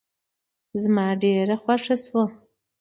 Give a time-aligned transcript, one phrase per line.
[0.81, 2.23] زما ډېره خوښه شوه.